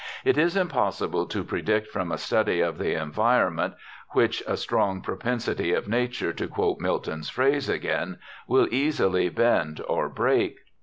[0.25, 3.75] It is impossible to predict from a study of the environment,
[4.13, 8.17] which a "strong propensity of nature," to quote Milton's phrase again,
[8.47, 10.57] will easily bend or break.